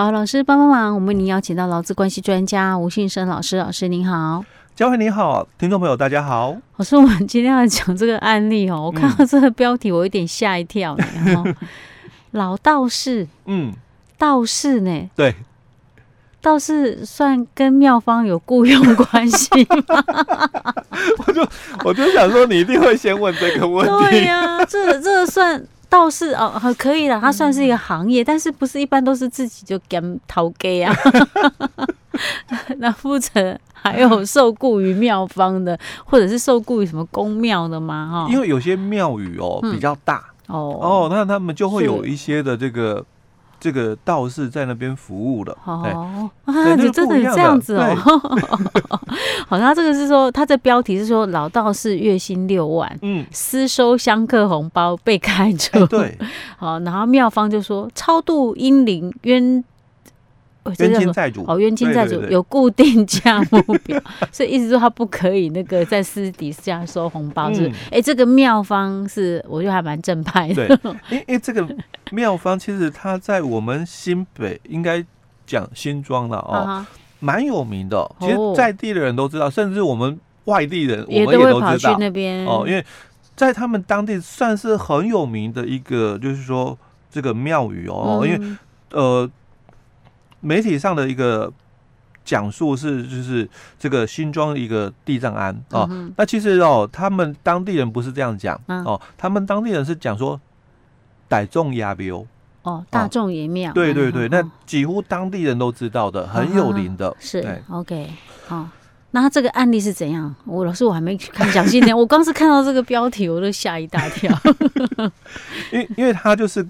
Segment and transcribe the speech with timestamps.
[0.00, 4.42] 好，老师帮帮忙，我们已经邀请到劳资关系专家吴信生老师，老师您好。
[4.74, 6.56] 嘉惠你好，听众朋友大家好。
[6.78, 10.96] 老师，我们今天要讲这个案例哦，我看到这个标题，我有点吓一跳。
[11.26, 11.54] 嗯、
[12.32, 13.74] 老道士，嗯，
[14.16, 15.10] 道士呢？
[15.14, 15.34] 对，
[16.40, 19.50] 道士算跟妙方有雇佣关系
[19.86, 20.02] 吗？
[21.26, 21.46] 我就
[21.84, 24.08] 我就想说，你一定会先问这个问题。
[24.08, 25.62] 对呀、啊，这这算。
[25.90, 30.94] 道士哦，可以了，它算是一个行业，嗯、但是不是一般都是自己就干逃 gay 啊？
[32.78, 38.26] 那负责还有受雇于庙方的，或者是受雇于什么宫庙的吗？
[38.26, 43.04] 哈，因为有些庙宇哦、嗯、比较大哦哦，那他们就会有一些的这个。
[43.60, 47.94] 这个道士在那边服务的哦，啊，你真的这样子哦，
[49.46, 56.16] 好，他这个是说，他这标题是说老道士月薪六万，嗯，私收香客红包被开除，对，
[56.58, 59.62] 好，然后妙方就说超度阴灵冤。
[60.78, 67.70] 冤亲债主哦，冤亲债主有固定价目表， 所以意思说他不可以那个在私底下收红包，是？
[67.90, 70.66] 哎、这个妙方是，我觉得还蛮正派的。
[70.76, 71.66] 对，因为因为这个
[72.10, 75.04] 妙方其实他在我们新北应该
[75.46, 76.86] 讲新庄了哦，
[77.20, 77.46] 蛮、uh.
[77.46, 78.08] 有名的。
[78.20, 81.98] 其实在地的人都知道，甚至我们外地人我们也都知道。
[82.46, 82.84] 哦，因为
[83.34, 86.78] 在他们当地算是很有名的一个，就是说
[87.10, 88.56] 这个庙宇哦、嗯，因为
[88.92, 89.30] 呃。
[90.40, 91.52] 媒体上的一个
[92.24, 96.12] 讲述是，就是这个新庄一个地藏庵哦、嗯。
[96.16, 100.40] 那其实哦，他们当地人不是这样讲、嗯、哦，他们当地人是讲说
[101.28, 102.24] 大众爷庙
[102.62, 103.72] 哦，大众爷庙。
[103.72, 107.14] 对对对、嗯，那几乎当地人都知道的，嗯、很有灵的。
[107.18, 108.10] 是 OK
[108.46, 108.68] 好，
[109.12, 110.34] 那他这个案例是怎样？
[110.44, 114.30] 我老师我还没去看讲细点，我刚是看到这个标题，我都吓一大跳。
[115.96, 116.66] 因为他就是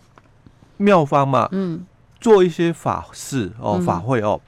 [0.76, 1.84] 妙方嘛，嗯。
[2.20, 4.40] 做一些法事哦，法会哦，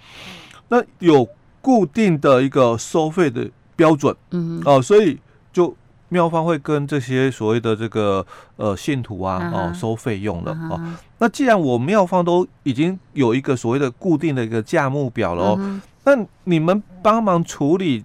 [0.68, 1.26] 那有
[1.60, 5.18] 固定的一个收费的标准，嗯哦，所以
[5.52, 5.74] 就
[6.08, 8.24] 庙方会跟这些所谓的这个
[8.56, 10.80] 呃信徒啊哦收费用了哦。
[11.18, 16.12] 那既然我庙方都已经有一个所谓的固定的一个价目表了哦，那
[16.44, 18.04] 你们帮忙处理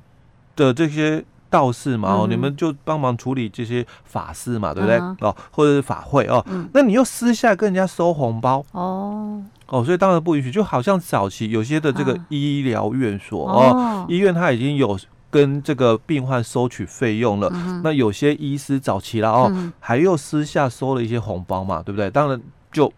[0.55, 1.25] 的这些。
[1.49, 4.97] 道士嘛，哦，你们就帮忙处理这些法事嘛，对不对？
[4.97, 8.61] 哦、uh 或者是法会哦、嗯，那你又私下跟人家收红包。
[8.73, 9.45] 哦，oh.
[9.67, 10.51] 哦，所以当然不允许。
[10.51, 13.51] 就好像早期有些的这个医疗院所、uh.
[13.51, 14.09] 哦，oh.
[14.11, 14.97] 医院他已经有
[15.29, 17.81] 跟这个病患收取费用了，uh.
[17.83, 19.71] 那有些医师早期了哦，uh.
[19.79, 22.09] 还又私下收了一些红包嘛，对不对？
[22.09, 22.41] 当然
[22.71, 22.91] 就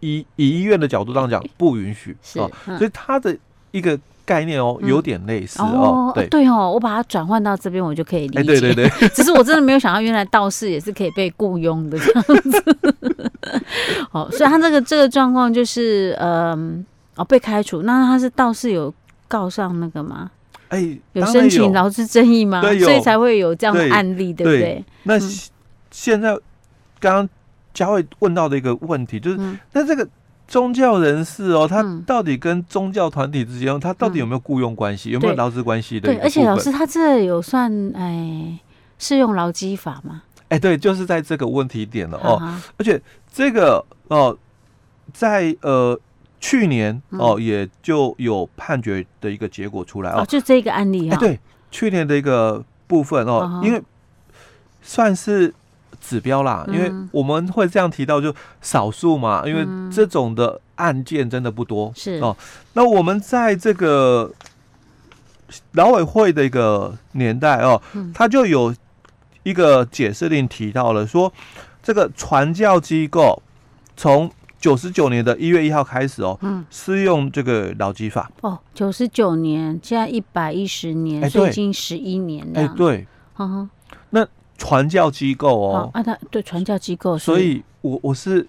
[0.00, 3.36] 医以医院的角度上讲不允许啊、哦，所以他的
[3.70, 3.98] 一个。
[4.24, 8.42] 概念哦，有点类似哦，嗯、对对哦，我把它转换到这边，我就可以理解。
[8.44, 13.31] 对对对， 只是我真的没有想到，原来道士也是可以被雇佣的这样子。
[14.12, 16.84] 哦，所以他这个这个状况就是，嗯，
[17.16, 17.82] 哦，被开除。
[17.82, 18.92] 那他是倒是有
[19.28, 20.30] 告上那个吗？
[20.68, 22.60] 哎，有申请劳资争议吗？
[22.60, 24.84] 对，所以才会有这样的案例，对，对不对？
[25.04, 25.14] 那
[25.90, 26.34] 现在
[26.98, 27.28] 刚刚
[27.74, 30.08] 佳慧问到的一个问题就是，嗯、那这个。
[30.48, 36.08] 宗教人士哦，他到底跟宗教团体之间，他到底有没有雇佣关系，有没有劳资关系的？
[36.08, 38.58] 对，而且老师，他这有算哎
[38.98, 40.20] 适用劳基法吗？
[40.52, 42.40] 哎，对，就是在这个问题点了哦。
[42.76, 43.00] 而且
[43.32, 44.36] 这个哦，
[45.12, 45.98] 在呃
[46.40, 51.16] 去年哦，也就有判决的一个结果出来哦，就这个案例啊。
[51.18, 53.82] 对，去年的一个部分哦，因为
[54.82, 55.54] 算是。
[56.04, 62.36] 指标啦，因为我们会这样提到，就少数嘛，因为这种的案件真的不多，是哦。
[62.72, 64.28] 那我们在这个
[65.74, 67.80] 劳委会的一个年代哦，
[68.12, 68.74] 他就有
[69.42, 71.32] 一个解释令提到了，说
[71.82, 73.42] 这个传教机构
[73.96, 74.30] 从
[74.60, 78.30] 九十九年的一月一号开始哦，嗯，适用这个劳基法。
[78.42, 83.06] 哦，九十九年现在一百一十年，已经十一年了，哎，对，
[83.38, 83.68] 嗯，
[84.10, 84.26] 那。
[84.58, 88.46] 传教机构哦，啊，他对传教机构，所以我我是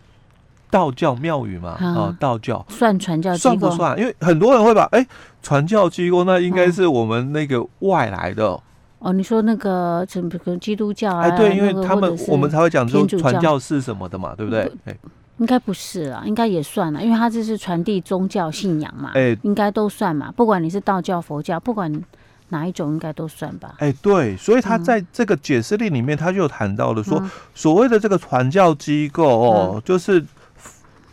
[0.69, 2.63] 道教庙宇嘛，啊，道教。
[2.69, 3.97] 算传教算不算？
[3.97, 5.03] 因为很多人会把哎，
[5.41, 8.61] 传教机构那应该是我们那个外来的哦。
[9.03, 11.21] 哦，你说那个什么基督教啊？
[11.23, 14.71] 哎，对，因为他们我们才会讲说传教士什么的嘛，对不对？
[14.85, 14.97] 哎，
[15.37, 22.01] 应该不是啦，应该也算啦，因为他这是传递宗教信仰嘛，哎，应该都算嘛，不管你是道教、佛教，不管。
[22.49, 23.73] 哪一种应该都算吧？
[23.79, 30.23] 哎，对，所以他在这个解释令里面，他就谈到了说，嗯、所谓的这个传教机构哦、嗯，就是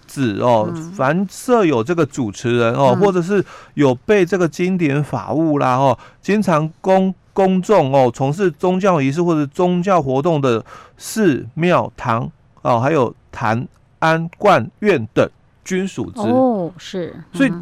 [0.06, 3.42] 指哦、嗯，凡设有这个主持人哦、嗯，或者是
[3.72, 10.62] 有被这个经典法务啦哦，经常公公众哦从事宗教仪式或者宗教活动的
[10.98, 13.66] 寺庙堂哦，还有坛
[13.98, 15.26] 安观院等
[15.64, 16.20] 均属之。
[16.20, 17.52] 哦，是，所以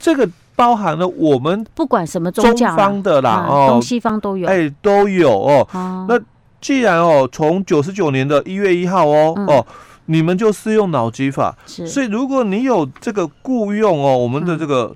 [0.00, 5.68] 这个包含了我们不管什么宗教方的啦，哦，东西方都有，哎，都有哦。
[6.08, 6.18] 那
[6.60, 9.64] 既然哦，从九十九年的一月一号哦哦，
[10.06, 14.92] 你们就适用脑机法，所以如果你有这个雇佣哦，我们的这个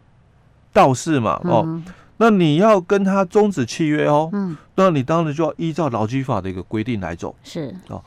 [0.72, 1.80] 道士嘛哦。
[2.22, 8.00] 那你要跟他终止契约哦，嗯，那你当然就要依照劳基法的一个规定来走，是哦。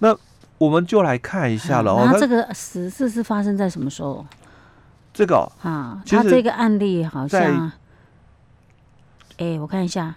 [0.00, 0.12] 那
[0.58, 2.08] 我们就来看一下了哦。
[2.10, 4.26] 那这个十事是发生在什么时候？
[5.14, 7.70] 这个啊，他这个案例好像，
[9.36, 10.16] 哎，我看一下。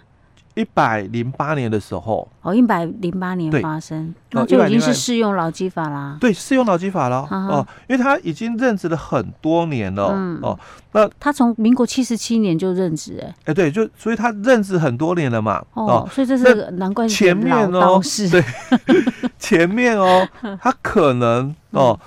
[0.56, 6.16] 一百零八年的时候，哦，一百零八年发生，那就已经是适用劳基法啦。
[6.18, 10.04] 对，适用劳基法了哦，因为他已经任职了很多年了
[10.40, 10.58] 哦。
[10.92, 15.62] 那他从民国七十七年就任职，哎，哎，对，就所以他任职很多年了嘛。
[15.74, 18.00] 哦，所以这是难怪前面哦，
[18.30, 18.42] 对，
[19.38, 20.26] 前面哦，
[20.62, 22.00] 他可能哦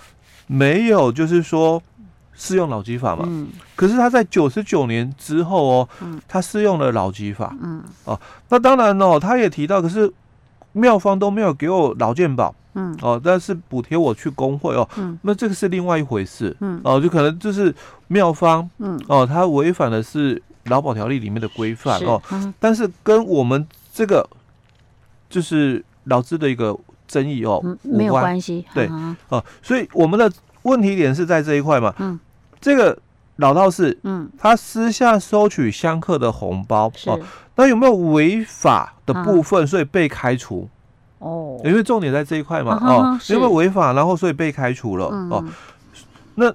[0.48, 1.80] 没有，就是说。
[2.42, 10.10] 适用老基法嘛，嗯，可是他在九十九年之后哦，嗯，他适用了老基法，嗯，哦，那当然哦，他也提到，可是
[10.72, 17.76] 妙方都没有给我劳健保，嗯，哦，但是补贴我去工会哦，嗯，那这个是另外一回事，嗯，哦，就可能就是
[18.08, 22.54] 妙方，嗯，哦，他违反的是劳保条例里面的规范哦，嗯。
[22.58, 24.26] 但是跟我们这个
[25.30, 26.74] 就是劳资的一个
[27.06, 28.40] 争议哦，嗯没有关。
[28.40, 28.90] 系，对，
[29.28, 30.32] 哦，所以我们的
[30.62, 32.18] 问题点是在这一块嘛，嗯。
[32.62, 32.98] 这个
[33.38, 37.20] 老道士，嗯，他私下收取香客的红包，哦，
[37.56, 40.68] 那有没有违法的部分，所以被开除？
[41.20, 45.06] 哦，因为重点在这一块嘛，哦，有没有违法，然后所以被开除了？
[45.06, 45.44] 哦，
[46.36, 46.54] 那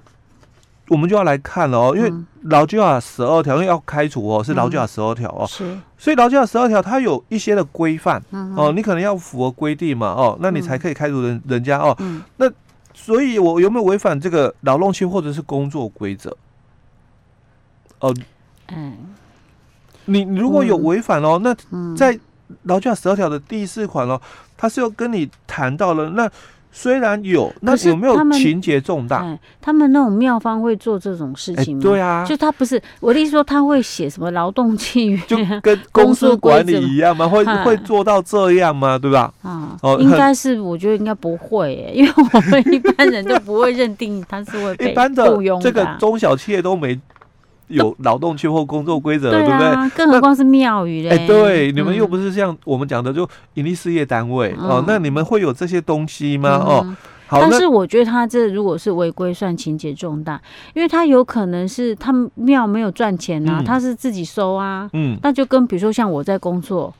[0.89, 2.13] 我们就要来看了哦，因为
[2.43, 8.21] 劳基法十二条，因为要开除哦，是劳基法十二条哦，是，所以劳基法十二条它有一些的规范，
[8.55, 11.97] 哦，你可能要符合规定嘛，哦，那你才可以开除人人家哦，
[12.37, 12.47] 那。
[12.95, 16.35] 所以，我有没有违反这个劳动性或者是工作规则？
[17.99, 18.15] 哦，
[18.69, 19.13] 嗯，
[20.05, 21.55] 你如果有违反哦，那
[21.95, 22.17] 在
[22.63, 24.19] 劳基法十二条的第四款哦，
[24.57, 26.31] 他是要跟你谈到了那。
[26.77, 29.23] 虽然有，那有没有情节重大？
[29.23, 31.81] 哎，他们那种妙方会做这种事情吗？
[31.81, 37.29] 对啊，就他不是我的意思说，他会写什么劳动契约，就跟公司管理一样吗？
[37.29, 38.99] 会会做到这样吗？
[38.99, 39.33] 对吧？
[39.41, 45.63] 啊，哦，应该是，我觉得应该不会， 因为我们一般人都不会认定他是会被雇佣的。
[45.63, 46.99] 这个中小企业都没。
[47.67, 49.89] 有劳动区或工作规则，对不对？
[49.95, 51.09] 更何况是庙宇嘞。
[51.09, 54.83] 哎，对，你们又不是像我们讲的，就盈利事业单位哦。
[54.87, 56.49] 那你们会有这些东西吗？
[56.49, 56.95] 哦，
[57.27, 57.41] 好。
[57.41, 60.39] 但是我觉得他这如果是违规，算情节重大，
[60.73, 64.89] 因为他有可能是他们庙没有赚钱啊，他是自己收啊。
[64.93, 66.93] 嗯，那就跟比如说像我在工作。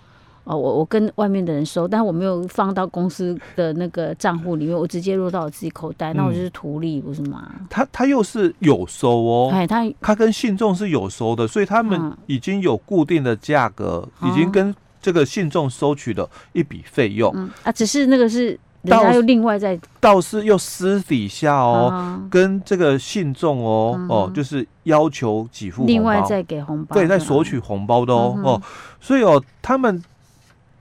[0.46, 7.52] 哦，我我跟外面的人收，但是我没有放到公司的那个账户里面，我直接落到我自己口袋，嗯、那我就是图利，不是吗？
[7.68, 18.50] 他他又是有收哦，哎，他他跟信众是有收的，所以他们已经有固定的价格，嗯、已经跟这个信众收取的一笔费用、嗯、啊，只是那个是
[18.84, 28.62] 人家又另外在道士又私底下哦，嗯、跟这个信众哦、嗯、哦，就是要求给付另外再给红包，对，在索取红包的哦、嗯、哦，
[29.02, 30.04] 所以哦，他们。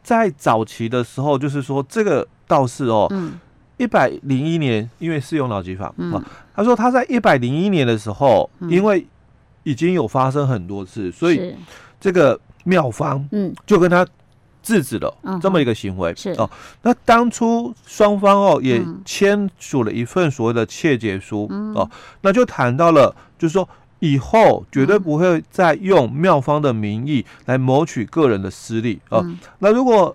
[0.04, 3.10] 在早期的时候，就是说这个道士哦，
[3.78, 6.22] 一百零一年，因为适用劳基法啊，嗯、
[6.54, 9.06] 他说他在一百零一年的时候，嗯、因为
[9.62, 11.56] 已经有发生很多次，所以
[11.98, 13.52] 这个妙方嗯。
[13.66, 14.06] 就跟他
[14.62, 16.50] 制止了这么一个行为、嗯、哦。
[16.82, 21.90] 那当初双方哦也签署了一份所谓的切结书、嗯、哦，
[22.20, 23.66] 那就谈到了，就是说。
[24.00, 29.20] 以后绝对不会再用妙方的名义来谋取个人的私利哦。
[29.24, 30.14] 嗯、那如果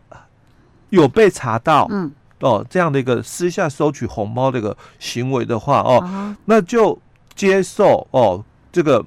[0.90, 7.00] 有被查到，嗯、哦这样的一个私下收取红包的一个行为的话哦，嗯、那就
[7.34, 9.04] 接受哦这个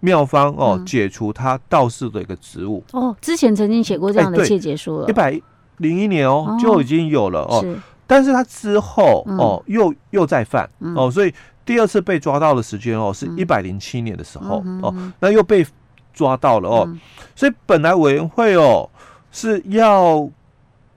[0.00, 2.82] 妙方哦解除他道士的一个职务。
[2.92, 5.38] 哦，之前曾经写过这样的切结书了，一百
[5.76, 7.62] 零一年哦就已经有了哦，
[8.06, 11.34] 但是他之后哦又又再犯哦，所以。
[11.64, 15.64] 第二次被抓到的时间哦，是一百零七年的时候哦，那又被
[16.12, 16.96] 抓到了哦，
[17.34, 18.88] 所以本来委员会哦
[19.30, 20.28] 是要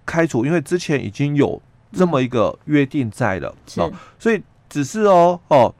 [0.06, 1.62] 开除，因为之前已经有
[1.94, 5.74] 这么一个约定在了哦，所以只是哦哦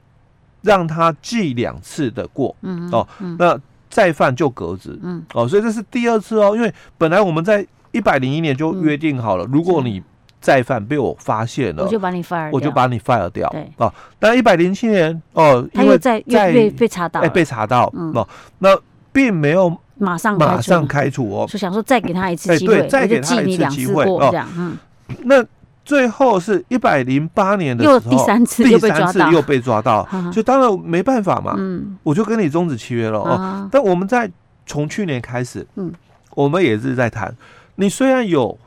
[0.62, 2.54] 让他记两次的过
[2.92, 3.06] 哦，
[3.38, 3.58] 那
[3.90, 4.98] 再犯就革职
[5.34, 10.02] 哦，所以这是第二次哦，因为本来我们在一百零一年就约定好了，如果你
[10.40, 13.48] 再犯被我发现了，我就把你 fire，我就把你 fire 掉。
[13.50, 13.70] 对。
[13.78, 18.26] 哦，但一百零七年哦，因为在被被查到，哎，被查到哦，
[18.58, 18.76] 那
[19.12, 24.76] 并没有马上马上开除哦，就想说再给他一次机会，对，再给他一次机会哦，这样，嗯，
[25.24, 25.44] 那
[25.84, 30.32] 最后是一百零八年的时候，第三次第又被抓到，三次又被抓到，哈哈。
[30.32, 31.96] 所以当然没办法嘛，嗯。
[32.02, 33.30] 我就跟你终止契约了哦。
[33.30, 34.30] 啊但我们在
[34.66, 35.92] 从去年开始，嗯，
[36.34, 37.34] 我们也是在谈，
[37.76, 38.58] 你虽然有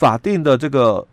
[0.00, 1.06] 法定的这个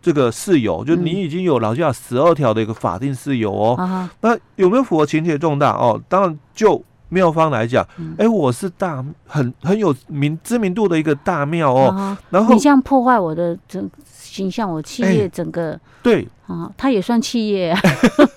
[0.00, 5.72] 这个事由，就你已经有劳基法十二条的一个法定事由哦，那有没有符合情节重大？
[5.72, 6.00] 哦？
[6.08, 6.82] 当然就。
[7.10, 7.82] 庙方来讲，
[8.18, 16.28] 哎、我是大很很有名知名度的一个大庙哦，啊然后你这样破坏我的整形象，我企业整个对。
[16.46, 17.80] 啊，他也算企业啊，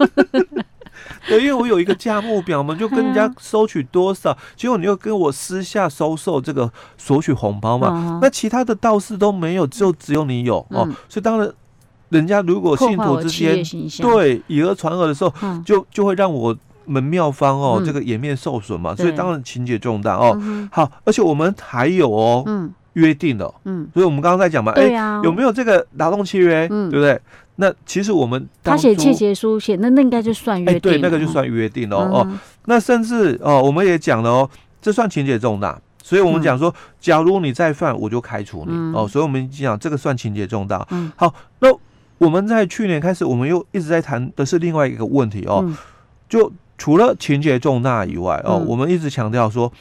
[1.28, 11.52] 对，因为我有一个价目表，嘛就跟人家收取多少，结果你又跟我私下收受这个索取红包嘛，啊那其他的道士都没有，就只有你有哦，嗯所以当然
[12.10, 13.64] 人家如果信徒之间
[14.02, 15.64] 对以讹传讹的时候，嗯。
[15.64, 16.56] 就就会让我。
[16.84, 20.36] 门庙方哦，嗯、这个颜面受损嘛，所以当然情节重大哦。
[20.42, 25.20] 嗯、好，而且我们还有哦，嗯、约定了，嗯，所以我们刚刚在讲嘛，哎、啊。
[25.20, 27.20] 欸，有没有这个劳动契约，嗯、对不对？
[27.56, 32.26] 那其实我们他写切结书写，那那应该就算约定，哎、欸，对，那个就算约定了哦。
[32.30, 34.50] 嗯、那甚至哦，我们也讲了哦，
[34.82, 39.08] 这算情节重大，所以我们讲说，假如你再犯，我就开除你、嗯、哦。
[39.08, 40.86] 所以我们讲这个算情节重大。
[40.92, 41.70] 嗯，好，那
[42.18, 45.78] 我们在去年开始，我们又一直在谈的是另外一个问题哦，嗯、
[46.28, 46.52] 就。
[46.78, 49.72] 除了情节重大以外，哦，嗯、我们一直强调说，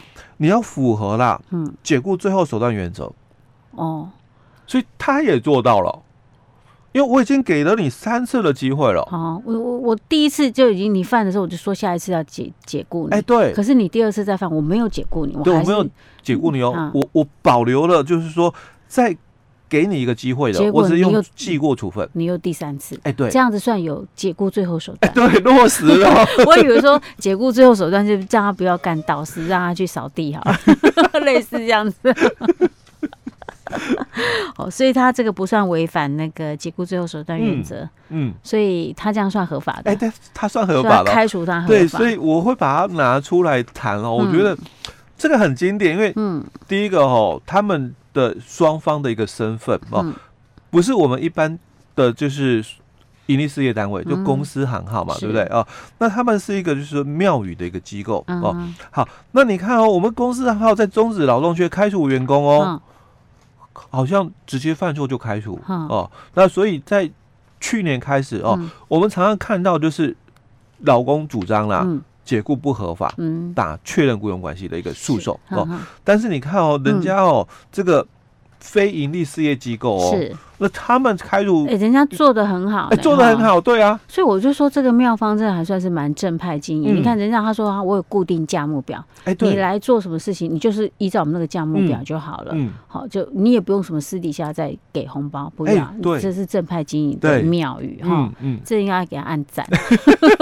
[0.43, 3.13] 你要符合啦，嗯，解雇最后手段原则，
[3.73, 4.09] 哦，
[4.67, 6.03] 所以他也做到了，
[6.93, 9.07] 因为我已经给了你三次的机会了。
[9.11, 13.53] 好，我我我第一次就已经你犯的时候，我就说下一次要解解雇你，哎，对。
[13.53, 15.87] 可是你第二次再犯，我没有解雇你，我对，我没有
[16.23, 18.55] 解雇你哦，嗯、我我保留了，就是说
[18.89, 19.15] 在。
[19.71, 26.27] 给你一个机会的，我只用记过处分，你又第三次，哎，对，这样子算有解雇最后手段，对，落实了。
[26.45, 31.97] 我以为说解雇最后手段就是叫他不要干导师，让他去扫地好了， 类似这样子。
[34.57, 44.59] 哦，所以他这个不算违反那个解雇最后手段原则，嗯，所以他这样算合法的，哎，对，他算合法的，开除他合法，对，所以我会把它拿出来谈哦，我觉得
[45.17, 47.95] 这个很经典，因为嗯，第一个哦，他们。
[48.13, 50.15] 的双方的一个身份哦，嗯、
[50.71, 51.59] 不是我们一般
[51.95, 52.65] 的就是
[53.27, 55.67] 盈利事业单位，就公司行号嘛，嗯、对不对啊、哦？
[55.99, 58.69] 那他们是一个就是庙宇的一个机构、嗯、哦。
[58.91, 62.81] 好，那你看哦，我们公司行号在终止劳动却开除员工哦，嗯、
[63.91, 66.11] 好像直接犯错就开除、嗯、哦。
[66.35, 67.09] 那所以在
[67.61, 70.17] 去年开始哦，嗯、我们常常看到就是
[70.81, 71.87] 老公主张啦。
[72.31, 75.69] 嗯解雇不合法，嗯，打确认雇佣关系的一个诉讼哦。
[76.05, 78.07] 但是你看哦，人家哦，这个
[78.61, 83.99] 非盈利事业机构哦，是那他们开入，哎，人家做的很好，哎，做的很好，对啊。
[84.07, 86.95] 所以我就说这个妙方真的还算是蛮正派经营。
[86.95, 92.53] 你看人家他说我有固定价目表，哎，你来做什么事情，你就是依照我们那个价目表就好了。
[92.55, 95.91] 嗯，好，就你也不用什么私底下再给红包，不要。
[96.03, 98.31] 对，这是正派经营的庙宇哈。
[98.41, 99.67] 嗯，这应该给他按赞。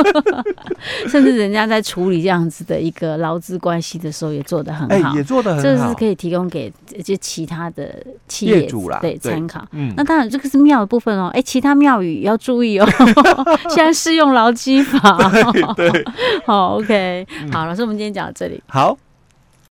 [1.06, 5.62] 甚至人家在处理这样子的一个劳资关系的时候，也做的很好，也做的很好。
[5.62, 6.72] 这是可以提供给
[7.04, 7.94] 就其他的
[8.26, 9.64] 企业主啦，对参考。
[9.72, 11.28] 嗯，那当然这个是庙的部分哦。
[11.34, 12.88] 哎，其他庙宇要注意哦。
[13.68, 15.30] 现在适用劳基法。
[15.76, 15.90] 对，
[16.46, 18.62] 好，OK，好，老师，我们今天讲到这里。
[18.66, 18.96] 好。